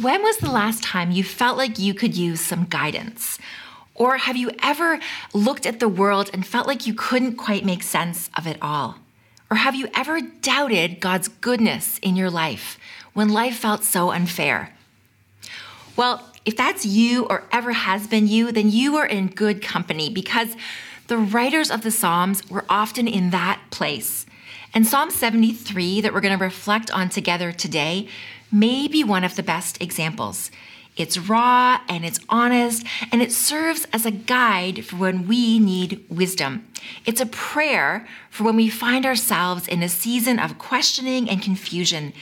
[0.00, 3.38] when was the last time you felt like you could use some guidance?
[3.94, 5.00] Or have you ever
[5.34, 8.98] looked at the world and felt like you couldn't quite make sense of it all?
[9.50, 12.78] Or have you ever doubted God's goodness in your life
[13.12, 14.72] when life felt so unfair?
[15.96, 20.10] Well, if that's you or ever has been you, then you are in good company
[20.10, 20.54] because
[21.08, 24.26] the writers of the Psalms were often in that place.
[24.74, 28.06] And Psalm 73, that we're going to reflect on together today,
[28.50, 30.50] may be one of the best examples.
[30.96, 36.04] It's raw and it's honest, and it serves as a guide for when we need
[36.08, 36.66] wisdom.
[37.06, 42.12] It's a prayer for when we find ourselves in a season of questioning and confusion.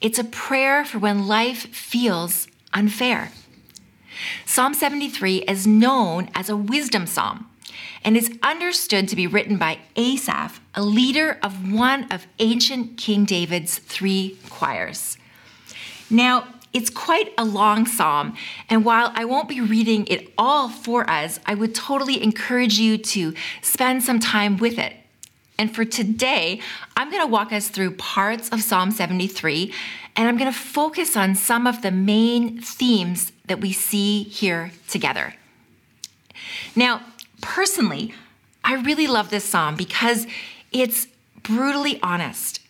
[0.00, 3.30] It's a prayer for when life feels unfair.
[4.46, 7.46] Psalm 73 is known as a wisdom psalm
[8.02, 13.24] and is understood to be written by Asaph, a leader of one of ancient King
[13.24, 15.18] David's three choirs.
[16.14, 18.36] Now, it's quite a long psalm,
[18.70, 22.98] and while I won't be reading it all for us, I would totally encourage you
[22.98, 24.94] to spend some time with it.
[25.58, 26.60] And for today,
[26.96, 29.72] I'm going to walk us through parts of Psalm 73,
[30.14, 34.70] and I'm going to focus on some of the main themes that we see here
[34.88, 35.34] together.
[36.76, 37.02] Now,
[37.40, 38.14] personally,
[38.62, 40.28] I really love this psalm because
[40.70, 41.08] it's
[41.42, 42.60] brutally honest.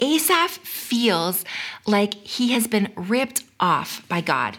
[0.00, 1.44] Asaph feels
[1.86, 4.58] like he has been ripped off by God.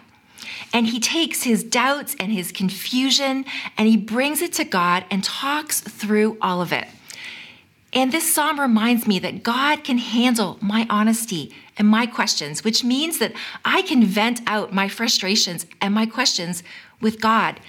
[0.73, 3.45] And he takes his doubts and his confusion
[3.77, 6.87] and he brings it to God and talks through all of it.
[7.91, 12.83] And this psalm reminds me that God can handle my honesty and my questions, which
[12.83, 13.33] means that
[13.65, 16.61] I can vent out my frustrations and my questions
[17.01, 17.59] with God.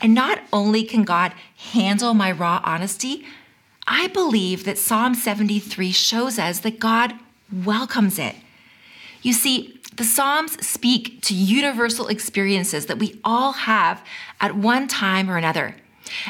[0.00, 3.24] And not only can God handle my raw honesty,
[3.86, 7.14] I believe that Psalm 73 shows us that God
[7.64, 8.36] welcomes it.
[9.22, 14.04] You see, the Psalms speak to universal experiences that we all have
[14.40, 15.76] at one time or another.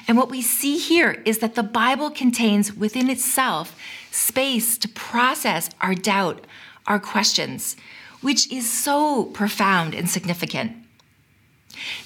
[0.09, 3.77] And what we see here is that the Bible contains within itself
[4.11, 6.47] space to process our doubt,
[6.87, 7.77] our questions,
[8.21, 10.82] which is so profound and significant.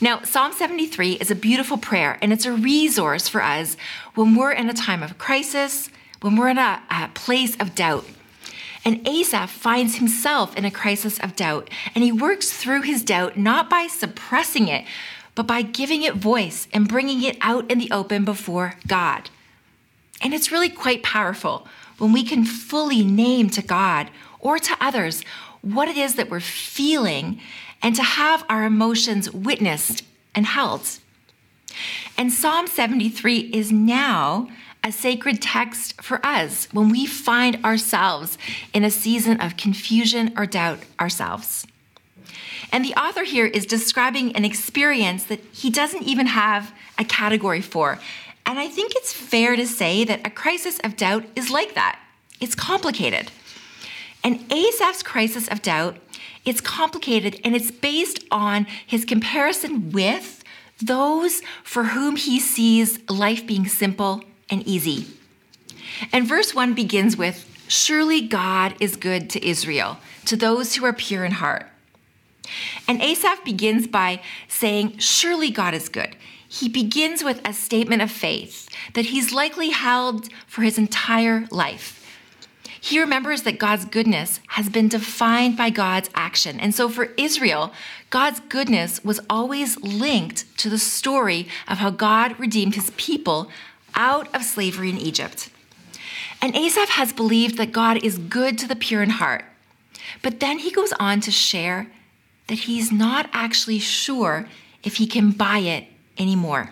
[0.01, 3.77] Now, Psalm 73 is a beautiful prayer, and it's a resource for us
[4.15, 5.91] when we're in a time of crisis,
[6.21, 8.07] when we're in a, a place of doubt.
[8.85, 13.37] And Asaph finds himself in a crisis of doubt, and he works through his doubt
[13.37, 14.85] not by suppressing it,
[15.35, 19.31] but by giving it voice and bringing it out in the open before God.
[20.23, 21.67] And it's really quite powerful
[21.99, 24.11] when we can fully name to God
[24.41, 25.23] or to others
[25.63, 27.41] what it is that we're feeling
[27.83, 30.05] and to have our emotions witnessed
[30.35, 30.99] and held.
[32.17, 34.49] And Psalm 73 is now
[34.83, 38.39] a sacred text for us when we find ourselves
[38.73, 41.67] in a season of confusion or doubt ourselves.
[42.73, 47.61] And the author here is describing an experience that he doesn't even have a category
[47.61, 47.99] for.
[48.45, 51.99] And I think it's fair to say that a crisis of doubt is like that.
[52.41, 53.31] It's complicated.
[54.27, 55.99] And Asaph's crisis of doubt,
[56.45, 60.43] it's complicated and it's based on his comparison with
[60.83, 65.07] those for whom he sees life being simple and easy.
[66.13, 70.93] And verse 1 begins with Surely God is good to Israel, to those who are
[70.93, 71.69] pure in heart.
[72.89, 76.17] And Asaph begins by saying, Surely God is good.
[76.49, 82.03] He begins with a statement of faith that he's likely held for his entire life.
[82.87, 86.61] He remembers that God's goodness has been defined by God's action.
[86.61, 87.73] And so for Israel,
[88.11, 93.51] God's goodness was always linked to the story of how God redeemed his people
[93.97, 95.51] out of slavery in Egypt.
[96.41, 99.45] And Asaph has believed that God is good to the pure in heart.
[100.23, 101.89] But then he goes on to share
[102.47, 104.49] that he's not actually sure
[104.85, 106.71] if he can buy it anymore.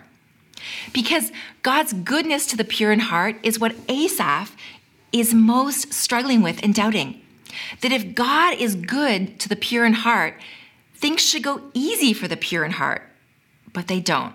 [0.93, 4.55] Because God's goodness to the pure in heart is what Asaph
[5.19, 7.21] is most struggling with and doubting.
[7.81, 10.39] That if God is good to the pure in heart,
[10.93, 13.01] things should go easy for the pure in heart,
[13.71, 14.33] but they don't.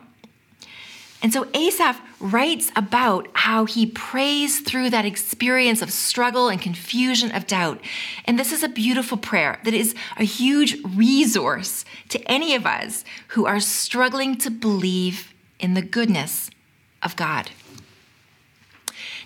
[1.22, 7.30] And so Asaph writes about how he prays through that experience of struggle and confusion
[7.32, 7.78] of doubt.
[8.24, 13.04] And this is a beautiful prayer that is a huge resource to any of us
[13.28, 16.50] who are struggling to believe in the goodness
[17.02, 17.50] of God.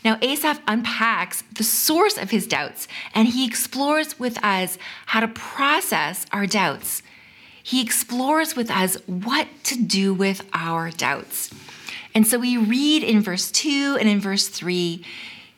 [0.05, 5.29] Now, Asaph unpacks the source of his doubts and he explores with us how to
[5.29, 7.03] process our doubts.
[7.63, 11.51] He explores with us what to do with our doubts.
[12.15, 15.03] And so we read in verse 2 and in verse 3,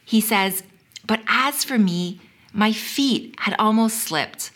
[0.05, 0.63] he says,
[1.05, 2.21] But as for me,
[2.53, 4.53] my feet had almost slipped.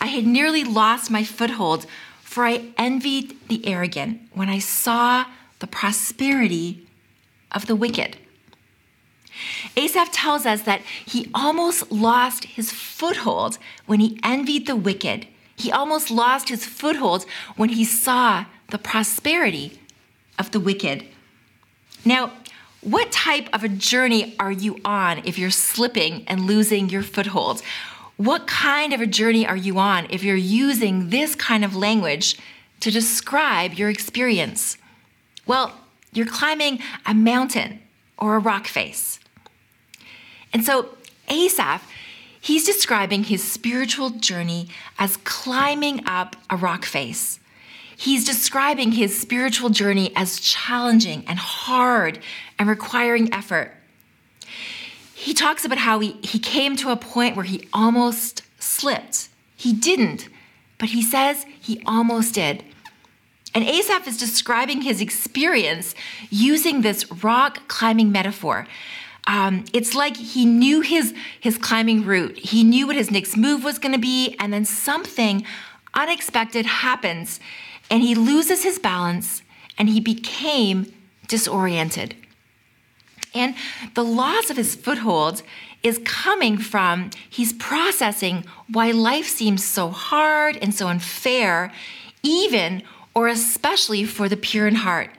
[0.00, 1.86] I had nearly lost my foothold,
[2.22, 5.24] for I envied the arrogant when I saw
[5.58, 6.86] the prosperity
[7.50, 8.16] of the wicked.
[9.76, 15.26] Asaph tells us that he almost lost his foothold when he envied the wicked.
[15.56, 17.24] He almost lost his foothold
[17.56, 19.80] when he saw the prosperity
[20.38, 21.04] of the wicked.
[22.04, 22.32] Now,
[22.82, 27.62] what type of a journey are you on if you're slipping and losing your foothold?
[28.16, 32.38] What kind of a journey are you on if you're using this kind of language
[32.80, 34.78] to describe your experience?
[35.46, 35.72] Well,
[36.12, 37.80] you're climbing a mountain
[38.16, 39.18] or a rock face.
[40.56, 40.88] And so,
[41.28, 41.86] Asaph,
[42.40, 44.68] he's describing his spiritual journey
[44.98, 47.38] as climbing up a rock face.
[47.94, 52.20] He's describing his spiritual journey as challenging and hard
[52.58, 53.74] and requiring effort.
[55.14, 59.28] He talks about how he, he came to a point where he almost slipped.
[59.56, 60.30] He didn't,
[60.78, 62.64] but he says he almost did.
[63.54, 65.94] And Asaph is describing his experience
[66.30, 68.66] using this rock climbing metaphor.
[69.26, 72.38] Um, it's like he knew his, his climbing route.
[72.38, 75.44] He knew what his next move was going to be, and then something
[75.94, 77.40] unexpected happens
[77.90, 79.42] and he loses his balance
[79.78, 80.92] and he became
[81.28, 82.14] disoriented.
[83.34, 83.54] And
[83.94, 85.42] the loss of his foothold
[85.82, 91.72] is coming from he's processing why life seems so hard and so unfair,
[92.22, 92.82] even
[93.14, 95.10] or especially for the pure in heart.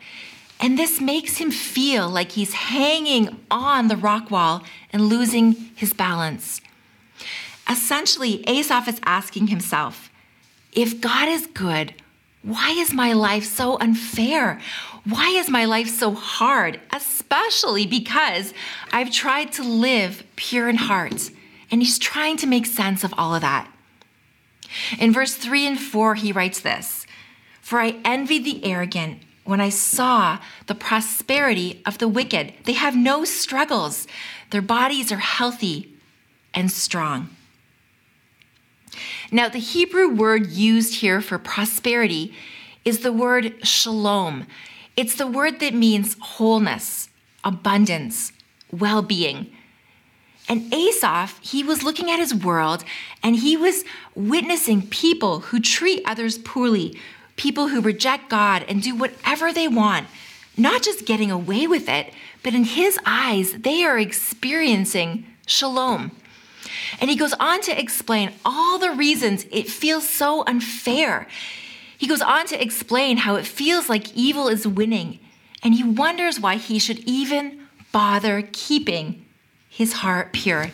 [0.59, 5.93] And this makes him feel like he's hanging on the rock wall and losing his
[5.93, 6.61] balance.
[7.69, 10.09] Essentially, Asaph is asking himself
[10.71, 11.93] if God is good,
[12.43, 14.59] why is my life so unfair?
[15.03, 16.79] Why is my life so hard?
[16.91, 18.53] Especially because
[18.91, 21.31] I've tried to live pure in heart.
[21.69, 23.69] And he's trying to make sense of all of that.
[24.99, 27.05] In verse 3 and 4, he writes this
[27.61, 32.53] For I envied the arrogant when I saw the prosperity of the wicked.
[32.65, 34.05] They have no struggles,
[34.51, 35.93] their bodies are healthy
[36.53, 37.29] and strong.
[39.31, 42.33] Now, the Hebrew word used here for prosperity
[42.83, 44.47] is the word shalom.
[44.95, 47.09] It's the word that means wholeness,
[47.43, 48.31] abundance,
[48.71, 49.51] well being.
[50.49, 52.83] And Asaph, he was looking at his world
[53.21, 53.83] and he was
[54.15, 56.97] witnessing people who treat others poorly,
[57.37, 60.07] people who reject God and do whatever they want,
[60.57, 62.13] not just getting away with it,
[62.43, 66.11] but in his eyes, they are experiencing shalom.
[66.99, 71.27] And he goes on to explain all the reasons it feels so unfair.
[71.97, 75.19] He goes on to explain how it feels like evil is winning,
[75.63, 79.25] and he wonders why he should even bother keeping
[79.69, 80.71] his heart pure.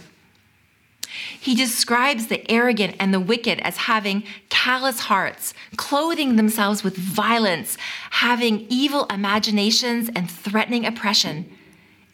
[1.40, 4.24] He describes the arrogant and the wicked as having
[4.64, 7.78] callous hearts, clothing themselves with violence,
[8.12, 11.52] having evil imaginations and threatening oppression.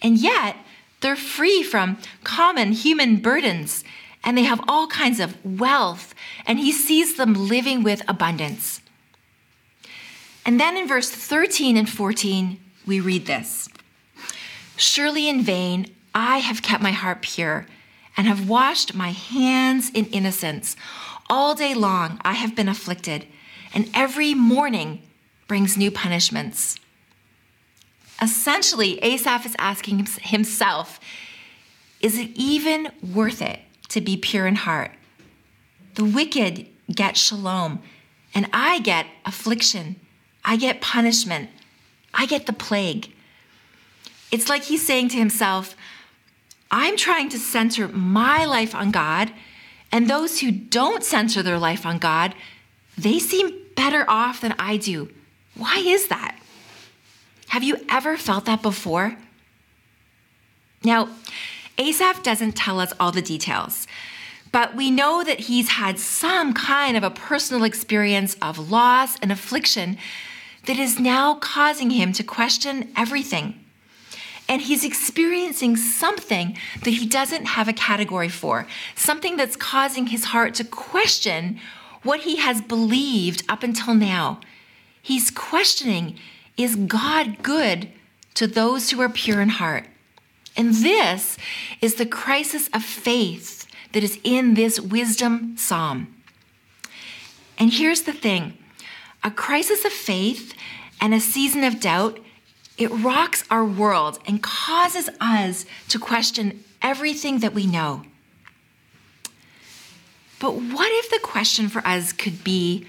[0.02, 0.56] And yet,
[1.02, 3.84] they're free from common human burdens
[4.24, 6.14] and they have all kinds of wealth,
[6.46, 8.82] and he sees them living with abundance.
[10.46, 13.70] And then in verse 13 and 14, we read this
[14.76, 15.86] Surely in vain
[16.16, 17.68] I have kept my heart pure
[18.18, 20.76] and have washed my hands in innocence.
[21.30, 23.28] All day long I have been afflicted,
[23.74, 25.04] and every morning
[25.48, 26.76] brings new punishments.
[28.22, 31.00] Essentially, Asaph is asking himself,
[32.02, 33.60] is it even worth it
[33.90, 34.92] to be pure in heart?
[35.96, 37.82] The wicked get shalom,
[38.34, 39.98] and I get affliction.
[40.44, 41.50] I get punishment.
[42.14, 43.14] I get the plague.
[44.32, 45.76] It's like he's saying to himself,
[46.72, 49.32] I'm trying to center my life on God,
[49.92, 52.36] and those who don't center their life on God,
[52.98, 55.10] they seem better off than I do.
[55.56, 56.38] Why is that?
[57.50, 59.18] Have you ever felt that before?
[60.84, 61.10] Now,
[61.78, 63.88] Asaph doesn't tell us all the details,
[64.52, 69.32] but we know that he's had some kind of a personal experience of loss and
[69.32, 69.98] affliction
[70.66, 73.59] that is now causing him to question everything.
[74.50, 80.26] And he's experiencing something that he doesn't have a category for, something that's causing his
[80.26, 81.60] heart to question
[82.04, 84.42] what he has believed up until now.
[85.02, 86.18] He's questioning
[86.58, 87.90] is God good
[88.34, 89.86] to those who are pure in heart?
[90.58, 91.38] And this
[91.80, 96.14] is the crisis of faith that is in this wisdom psalm.
[97.58, 98.58] And here's the thing
[99.24, 100.54] a crisis of faith
[101.00, 102.20] and a season of doubt,
[102.80, 108.04] it rocks our world and causes us to question everything that we know.
[110.40, 112.88] But what if the question for us could be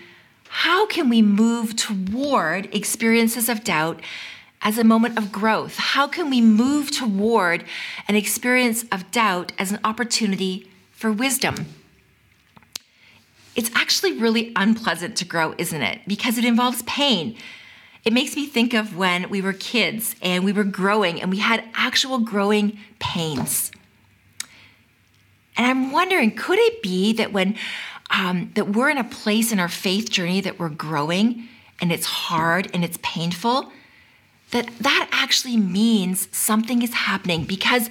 [0.52, 4.00] how can we move toward experiences of doubt
[4.62, 5.76] as a moment of growth?
[5.76, 7.64] How can we move toward
[8.09, 11.66] an experience of doubt as an opportunity for wisdom?
[13.54, 16.00] It's actually really unpleasant to grow, isn't it?
[16.06, 17.37] Because it involves pain.
[18.04, 21.38] It makes me think of when we were kids and we were growing and we
[21.38, 23.71] had actual growing pains.
[25.57, 27.57] And I'm wondering, could it be that when
[28.11, 31.49] um, that we're in a place in our faith journey that we're growing
[31.80, 33.71] and it's hard and it's painful,
[34.50, 37.88] that that actually means something is happening because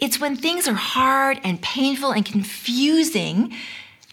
[0.00, 3.54] it's when things are hard and painful and confusing,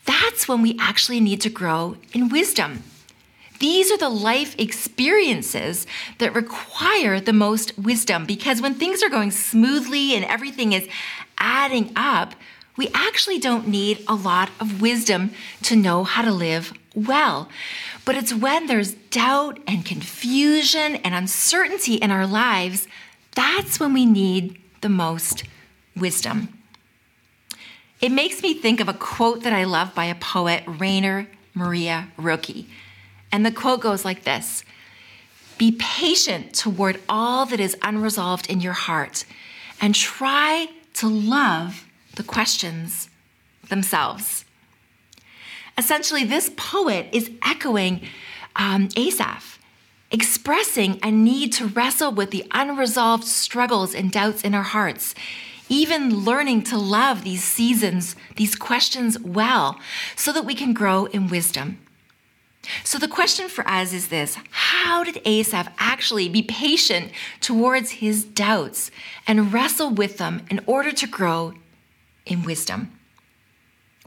[0.05, 2.83] that's when we actually need to grow in wisdom.
[3.59, 5.85] These are the life experiences
[6.17, 10.87] that require the most wisdom because when things are going smoothly and everything is
[11.37, 12.35] adding up,
[12.77, 15.31] we actually don't need a lot of wisdom
[15.63, 17.49] to know how to live well.
[18.05, 22.87] But it's when there's doubt and confusion and uncertainty in our lives,
[23.35, 25.43] that's when we need the most
[25.95, 26.57] wisdom.
[27.99, 32.07] It makes me think of a quote that I love by a poet, Rainer Maria
[32.17, 32.65] Rilke.
[33.31, 34.63] And the quote goes like this
[35.57, 39.25] Be patient toward all that is unresolved in your heart
[39.81, 43.09] and try to love the questions
[43.69, 44.45] themselves.
[45.77, 48.01] Essentially, this poet is echoing
[48.55, 49.59] um, Asaph,
[50.11, 55.15] expressing a need to wrestle with the unresolved struggles and doubts in our hearts,
[55.69, 59.79] even learning to love these seasons, these questions well,
[60.17, 61.77] so that we can grow in wisdom.
[62.83, 67.11] So, the question for us is this How did Asaph actually be patient
[67.41, 68.91] towards his doubts
[69.27, 71.53] and wrestle with them in order to grow
[72.25, 72.91] in wisdom?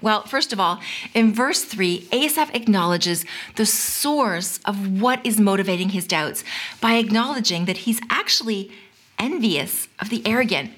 [0.00, 0.80] Well, first of all,
[1.14, 6.42] in verse 3, Asaph acknowledges the source of what is motivating his doubts
[6.80, 8.72] by acknowledging that he's actually
[9.16, 10.72] envious of the arrogant.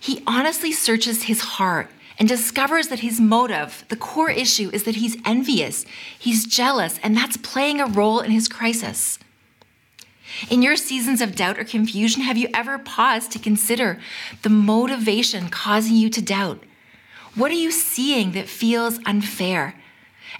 [0.00, 4.96] He honestly searches his heart and discovers that his motive, the core issue, is that
[4.96, 5.86] he's envious,
[6.18, 9.18] he's jealous, and that's playing a role in his crisis.
[10.50, 14.00] In your seasons of doubt or confusion, have you ever paused to consider
[14.42, 16.62] the motivation causing you to doubt?
[17.34, 19.74] What are you seeing that feels unfair?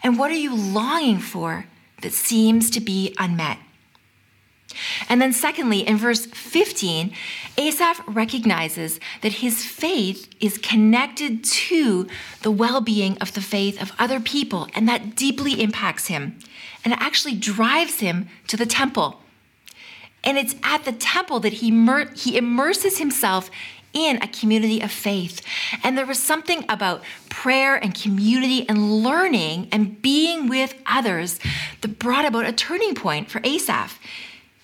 [0.03, 1.67] And what are you longing for
[2.03, 3.59] that seems to be unmet?
[5.09, 7.13] And then, secondly, in verse 15,
[7.57, 12.07] Asaph recognizes that his faith is connected to
[12.43, 16.39] the well being of the faith of other people, and that deeply impacts him
[16.85, 19.21] and it actually drives him to the temple.
[20.25, 21.71] And it's at the temple that he,
[22.17, 23.51] he immerses himself
[23.93, 25.43] in a community of faith.
[25.83, 31.41] And there was something about prayer and community and learning and being with others
[31.81, 33.99] that brought about a turning point for Asaph.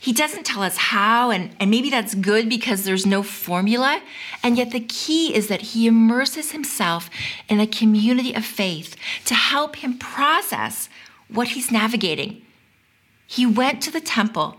[0.05, 4.03] He doesn't tell us how, and, and maybe that's good because there's no formula.
[4.43, 7.09] And yet, the key is that he immerses himself
[7.49, 10.91] in a community of faith to help him process
[11.29, 12.43] what he's navigating.
[13.27, 14.59] He went to the temple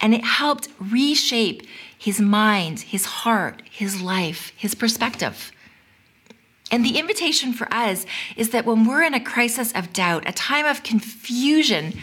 [0.00, 1.66] and it helped reshape
[1.98, 5.52] his mind, his heart, his life, his perspective.
[6.70, 10.32] And the invitation for us is that when we're in a crisis of doubt, a
[10.32, 12.00] time of confusion,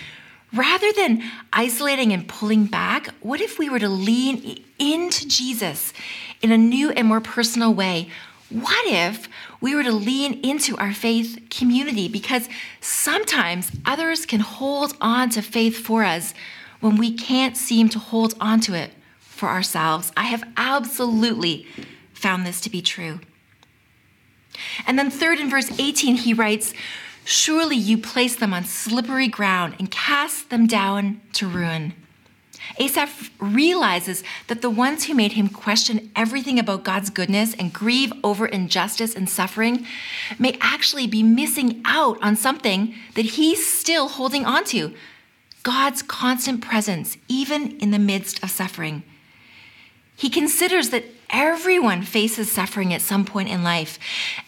[0.54, 5.94] rather than isolating and pulling back, what if we were to lean into Jesus
[6.42, 8.10] in a new and more personal way?
[8.50, 9.28] What if
[9.62, 12.08] we were to lean into our faith community?
[12.08, 12.48] Because
[12.82, 16.34] sometimes others can hold on to faith for us
[16.80, 20.12] when we can't seem to hold on to it for ourselves.
[20.16, 21.66] I have absolutely
[22.14, 23.20] found this to be true.
[24.86, 26.74] And then, third, in verse 18, he writes,
[27.26, 31.94] Surely you place them on slippery ground and cast them down to ruin.
[32.80, 38.14] Asaph realizes that the ones who made him question everything about God's goodness and grieve
[38.24, 39.86] over injustice and suffering
[40.40, 44.94] may actually be missing out on something that he's still holding on to
[45.64, 49.04] God's constant presence, even in the midst of suffering.
[50.16, 54.00] He considers that everyone faces suffering at some point in life,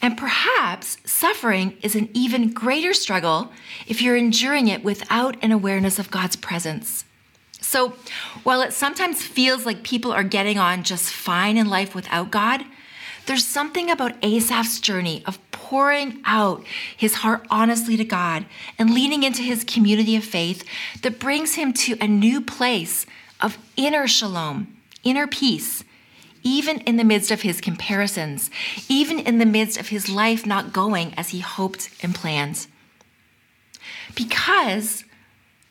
[0.01, 3.51] and perhaps suffering is an even greater struggle
[3.87, 7.03] if you're enduring it without an awareness of God's presence.
[7.59, 7.93] So,
[8.43, 12.63] while it sometimes feels like people are getting on just fine in life without God,
[13.25, 16.63] there's something about Asaph's journey of pouring out
[16.95, 18.45] his heart honestly to God
[18.77, 20.63] and leaning into his community of faith
[21.01, 23.07] that brings him to a new place
[23.41, 24.67] of inner shalom,
[25.03, 25.83] inner peace,
[26.45, 28.51] even in the midst of his comparisons,
[28.87, 32.67] even in the midst of his life not going as he hoped and planned.
[34.13, 35.03] Because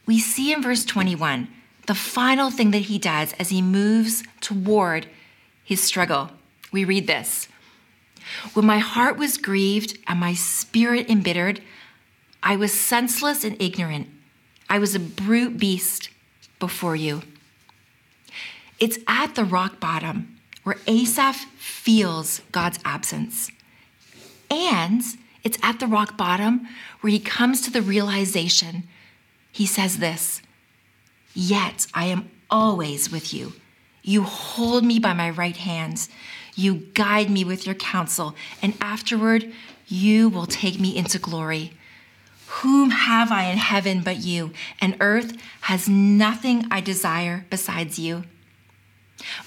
[0.04, 1.48] we see in verse 21
[1.86, 5.06] the final thing that he does as he moves toward
[5.62, 6.30] his struggle.
[6.72, 7.46] We read this
[8.52, 11.62] When my heart was grieved and my spirit embittered,
[12.42, 14.08] I was senseless and ignorant.
[14.68, 16.10] I was a brute beast
[16.58, 17.22] before you.
[18.80, 20.33] It's at the rock bottom
[20.64, 23.50] where Asaph feels God's absence.
[24.50, 25.02] And
[25.42, 26.66] it's at the rock bottom
[27.00, 28.85] where he comes to the realization.
[29.52, 30.42] He says this
[31.35, 33.52] Yet I am always with you.
[34.02, 36.09] You hold me by my right hand.
[36.54, 39.52] You guide me with your counsel, and afterward
[39.88, 41.73] you will take me into glory.
[42.47, 44.52] Whom have I in heaven but you?
[44.80, 48.25] And earth has nothing I desire besides you.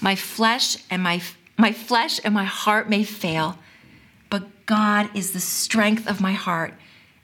[0.00, 1.20] My flesh and my
[1.56, 3.58] my flesh and my heart may fail,
[4.30, 6.74] but God is the strength of my heart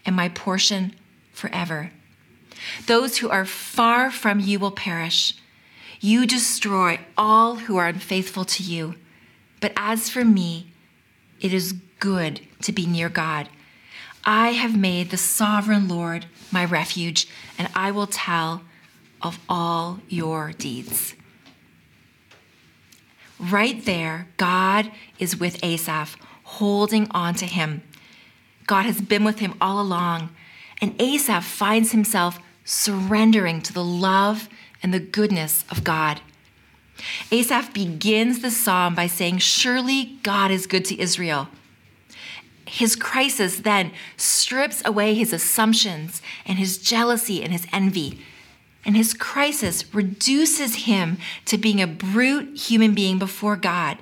[0.04, 0.94] and my portion
[1.32, 1.92] forever.
[2.86, 5.34] Those who are far from you will perish.
[6.00, 8.96] You destroy all who are unfaithful to you.
[9.60, 10.72] But as for me,
[11.40, 13.48] it is good to be near God.
[14.24, 18.62] I have made the sovereign Lord my refuge, and I will tell
[19.22, 21.14] of all your deeds.
[23.38, 27.82] Right there, God is with Asaph, holding on to him.
[28.66, 30.30] God has been with him all along,
[30.80, 34.48] and Asaph finds himself surrendering to the love
[34.82, 36.20] and the goodness of God.
[37.30, 41.48] Asaph begins the psalm by saying, Surely God is good to Israel.
[42.66, 48.20] His crisis then strips away his assumptions and his jealousy and his envy.
[48.84, 53.98] And his crisis reduces him to being a brute human being before God.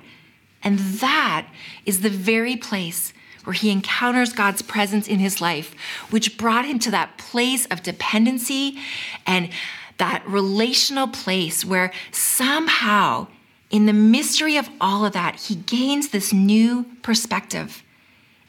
[0.61, 1.47] And that
[1.85, 3.13] is the very place
[3.43, 5.75] where he encounters God's presence in his life,
[6.09, 8.77] which brought him to that place of dependency
[9.25, 9.49] and
[9.97, 13.27] that relational place where somehow,
[13.69, 17.83] in the mystery of all of that, he gains this new perspective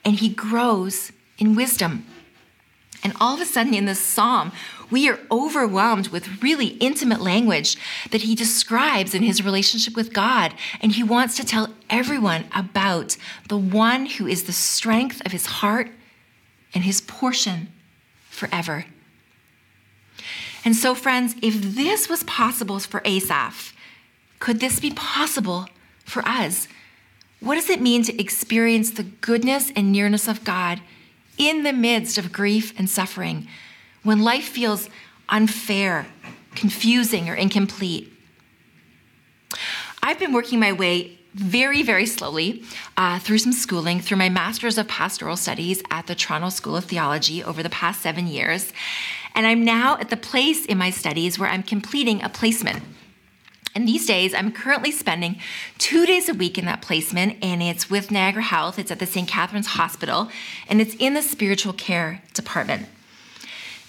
[0.04, 2.04] and he grows in wisdom.
[3.02, 4.52] And all of a sudden, in this psalm,
[4.94, 7.76] we are overwhelmed with really intimate language
[8.12, 10.54] that he describes in his relationship with God.
[10.80, 13.16] And he wants to tell everyone about
[13.48, 15.88] the one who is the strength of his heart
[16.72, 17.72] and his portion
[18.30, 18.86] forever.
[20.64, 23.74] And so, friends, if this was possible for Asaph,
[24.38, 25.66] could this be possible
[26.04, 26.68] for us?
[27.40, 30.80] What does it mean to experience the goodness and nearness of God
[31.36, 33.48] in the midst of grief and suffering,
[34.04, 34.88] when life feels
[35.28, 36.06] unfair,
[36.54, 38.12] confusing, or incomplete.
[40.02, 42.62] I've been working my way very, very slowly
[42.96, 46.84] uh, through some schooling, through my Master's of Pastoral Studies at the Toronto School of
[46.84, 48.72] Theology over the past seven years.
[49.34, 52.84] And I'm now at the place in my studies where I'm completing a placement.
[53.74, 55.40] And these days, I'm currently spending
[55.78, 58.78] two days a week in that placement, and it's with Niagara Health.
[58.78, 59.26] It's at the St.
[59.26, 60.28] Catharines Hospital,
[60.68, 62.86] and it's in the spiritual care department.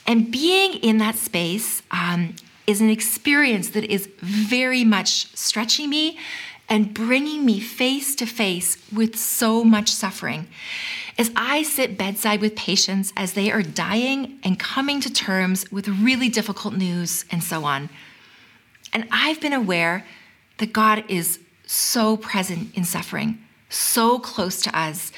[0.05, 2.35] And being in that space um,
[2.67, 6.17] is an experience that is very much stretching me
[6.67, 10.47] and bringing me face to face with so much suffering.
[11.17, 15.87] As I sit bedside with patients as they are dying and coming to terms with
[15.87, 17.89] really difficult news and so on.
[18.91, 20.05] And I've been aware
[20.57, 23.39] that God is so present in suffering,
[23.69, 25.11] so close to us,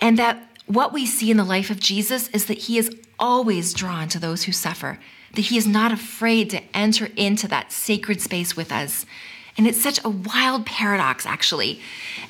[0.00, 3.72] and that what we see in the life of Jesus is that he is always
[3.72, 4.98] drawn to those who suffer,
[5.34, 9.06] that he is not afraid to enter into that sacred space with us.
[9.56, 11.80] And it's such a wild paradox, actually.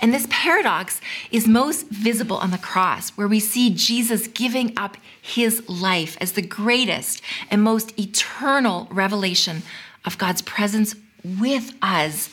[0.00, 1.00] And this paradox
[1.30, 6.32] is most visible on the cross, where we see Jesus giving up his life as
[6.32, 9.62] the greatest and most eternal revelation
[10.04, 12.30] of God's presence with us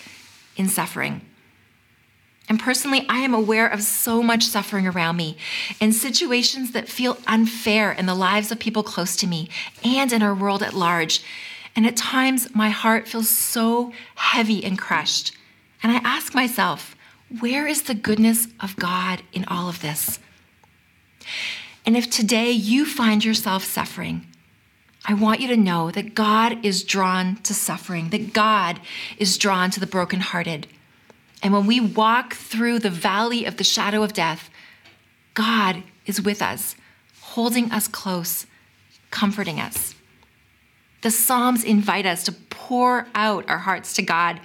[0.56, 1.22] in suffering.
[2.50, 5.38] And personally, I am aware of so much suffering around me
[5.82, 9.50] and situations that feel unfair in the lives of people close to me
[9.84, 11.22] and in our world at large.
[11.76, 15.36] And at times, my heart feels so heavy and crushed.
[15.84, 16.96] And I ask myself,
[17.40, 20.20] where is the goodness of God in all of this?
[21.86, 24.26] And if today you find yourself suffering,
[25.06, 28.80] I want you to know that God is drawn to suffering, that God
[29.18, 30.68] is drawn to the brokenhearted.
[31.48, 34.50] And when we walk through the valley of the shadow of death,
[35.34, 36.76] God is with us,
[37.22, 38.46] holding us close,
[39.12, 39.96] comforting us.
[41.04, 44.42] The Psalms invite us to pour out our hearts to God,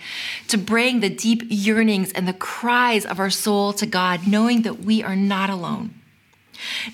[0.46, 4.84] to bring the deep yearnings and the cries of our soul to God, knowing that
[4.84, 5.94] we are not alone.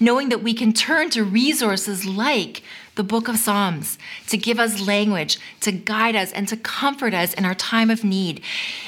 [0.01, 2.63] Knowing that we can turn to resources like
[2.99, 7.33] the book of Psalms to give us language, to guide us, and to comfort us
[7.33, 8.43] in our time of need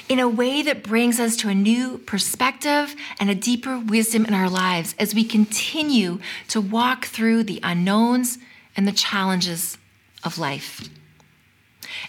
[0.09, 4.35] in a way that brings us to a new perspective and a deeper wisdom in
[4.35, 6.18] our lives as we continue
[6.49, 8.38] to walk through the unknowns
[8.77, 9.79] and the challenges
[10.25, 10.90] of life.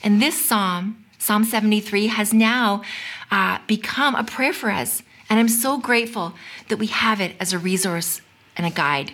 [0.04, 2.82] And this psalm, Psalm 73, has now
[3.30, 5.04] uh, become a prayer for us.
[5.30, 6.34] And I'm so grateful
[6.70, 8.22] that we have it as a resource
[8.58, 9.12] and a guide.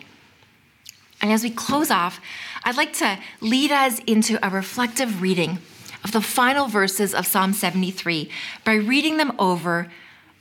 [1.22, 2.20] And as we close off,
[2.68, 5.60] I'd like to lead us into a reflective reading
[6.04, 8.30] of the final verses of Psalm 73
[8.66, 9.90] by reading them over,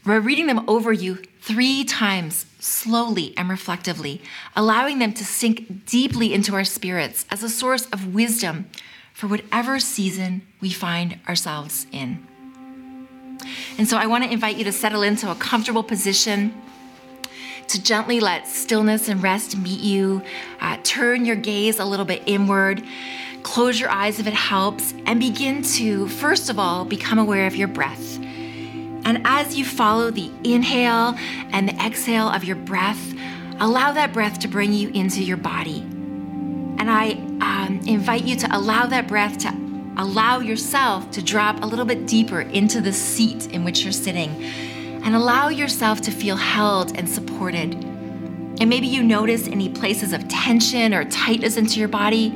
[0.04, 4.20] by reading them over you three times slowly and reflectively,
[4.56, 8.68] allowing them to sink deeply into our spirits as a source of wisdom
[9.14, 12.26] for whatever season we find ourselves in.
[13.78, 16.60] And so I want to invite you to settle into a comfortable position,
[17.68, 20.22] to gently let stillness and rest meet you.
[20.60, 22.82] Uh, turn your gaze a little bit inward.
[23.42, 27.54] Close your eyes if it helps, and begin to, first of all, become aware of
[27.54, 28.18] your breath.
[28.18, 31.14] And as you follow the inhale
[31.52, 33.14] and the exhale of your breath,
[33.60, 35.80] allow that breath to bring you into your body.
[35.80, 39.54] And I um, invite you to allow that breath to
[39.96, 44.44] allow yourself to drop a little bit deeper into the seat in which you're sitting
[45.06, 47.74] and allow yourself to feel held and supported.
[47.74, 52.30] And maybe you notice any places of tension or tightness into your body.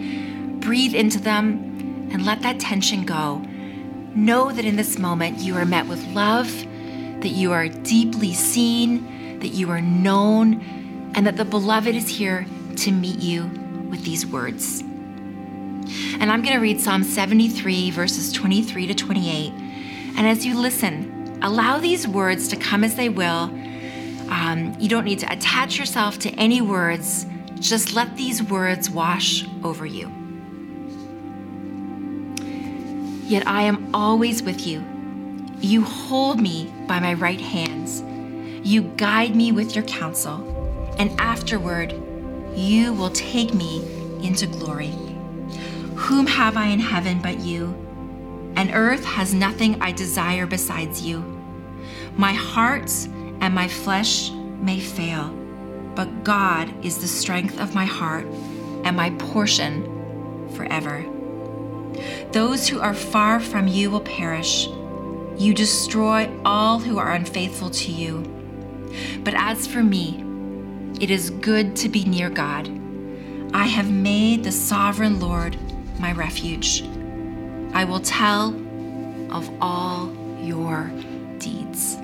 [0.61, 3.38] Breathe into them and let that tension go.
[4.14, 6.46] Know that in this moment you are met with love,
[7.22, 12.46] that you are deeply seen, that you are known, and that the beloved is here
[12.76, 13.46] to meet you
[13.90, 14.80] with these words.
[16.20, 19.52] And I'm going to read Psalm 73, verses 23 to 28.
[20.16, 23.50] And as you listen, allow these words to come as they will.
[24.31, 27.26] Um, you don't need to attach yourself to any words,
[27.59, 30.11] just let these words wash over you.
[33.24, 34.85] Yet I am always with you.
[35.61, 38.03] You hold me by my right hands.
[38.66, 41.92] You guide me with your counsel, and afterward,
[42.55, 43.83] you will take me
[44.22, 44.92] into glory.
[45.96, 47.74] Whom have I in heaven but you?
[48.56, 51.20] And earth has nothing I desire besides you.
[52.16, 52.90] My heart
[53.40, 55.28] and my flesh may fail,
[55.94, 58.26] but God is the strength of my heart
[58.84, 61.04] and my portion forever.
[62.32, 64.68] Those who are far from you will perish.
[65.36, 68.22] You destroy all who are unfaithful to you.
[69.24, 70.24] But as for me,
[71.00, 72.68] it is good to be near God.
[73.54, 75.56] I have made the sovereign Lord
[75.98, 76.84] my refuge.
[77.72, 78.48] I will tell
[79.30, 80.90] of all your
[81.38, 81.94] deeds.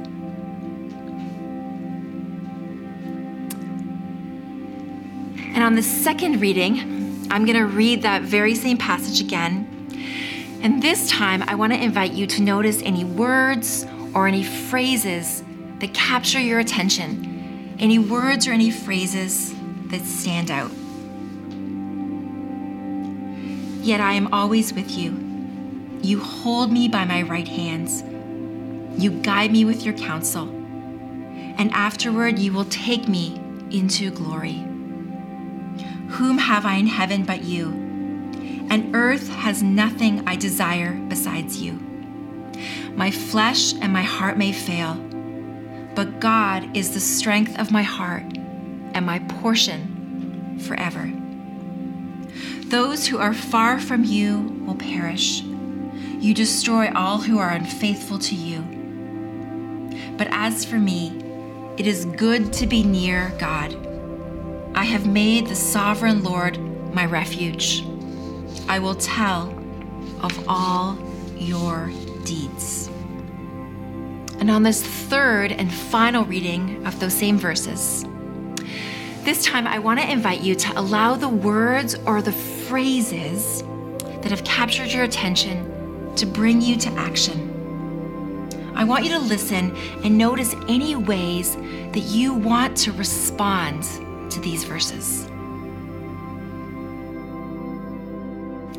[5.54, 9.72] And on the second reading, I'm going to read that very same passage again.
[10.62, 15.42] And this time, I want to invite you to notice any words or any phrases
[15.78, 17.34] that capture your attention
[17.78, 19.54] any words or any phrases
[19.88, 20.70] that stand out.
[23.84, 25.25] Yet I am always with you.
[26.02, 28.02] You hold me by my right hands.
[29.00, 30.44] You guide me with your counsel.
[31.58, 34.64] And afterward, you will take me into glory.
[36.08, 37.68] Whom have I in heaven but you?
[38.70, 41.74] And earth has nothing I desire besides you.
[42.94, 45.02] My flesh and my heart may fail
[45.96, 48.22] but God is the strength of my heart
[48.92, 51.10] and my portion forever.
[52.68, 55.42] Those who are far from you will perish.
[56.26, 58.60] You destroy all who are unfaithful to you.
[60.18, 61.22] But as for me,
[61.76, 63.76] it is good to be near God.
[64.74, 66.58] I have made the sovereign Lord
[66.92, 67.84] my refuge.
[68.66, 69.56] I will tell
[70.20, 70.98] of all
[71.36, 71.92] your
[72.24, 72.88] deeds.
[74.40, 78.04] And on this third and final reading of those same verses,
[79.22, 83.62] this time I want to invite you to allow the words or the phrases
[84.22, 85.74] that have captured your attention
[86.16, 87.52] to bring you to action.
[88.74, 89.74] I want you to listen
[90.04, 93.82] and notice any ways that you want to respond
[94.30, 95.28] to these verses.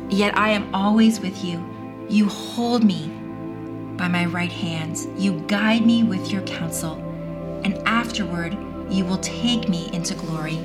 [0.08, 1.64] Yet I am always with you.
[2.08, 3.08] You hold me
[3.96, 4.98] by my right hand.
[5.16, 6.94] You guide me with your counsel,
[7.64, 8.56] and afterward
[8.88, 10.64] you will take me into glory.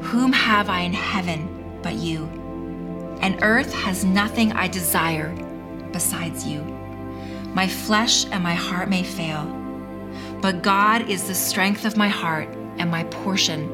[0.00, 2.24] Whom have I in heaven but you?
[3.20, 5.36] And earth has nothing I desire
[5.92, 6.62] besides you.
[7.54, 9.44] My flesh and my heart may fail,
[10.40, 12.48] but God is the strength of my heart
[12.78, 13.68] and my portion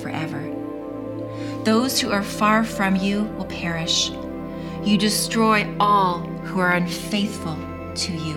[0.00, 0.42] forever.
[1.64, 4.10] Those who are far from you will perish.
[4.82, 7.56] You destroy all who are unfaithful
[7.94, 8.36] to you.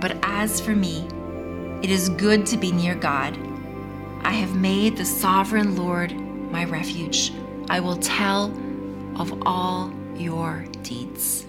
[0.00, 1.06] But as for me,
[1.82, 3.38] it is good to be near God.
[4.22, 6.12] I have made the sovereign Lord
[6.50, 7.32] my refuge.
[7.68, 8.46] I will tell
[9.16, 11.46] of all your deeds.